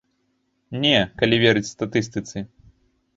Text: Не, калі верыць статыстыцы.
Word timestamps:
Не, 0.85 0.93
калі 1.19 1.35
верыць 1.43 1.63
статыстыцы. 1.73 2.37